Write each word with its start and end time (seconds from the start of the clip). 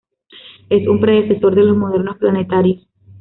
Es 0.71 0.87
un 0.87 0.99
predecesor 0.99 1.53
de 1.53 1.61
los 1.63 1.77
modernos 1.77 2.17
planetarios. 2.17 2.87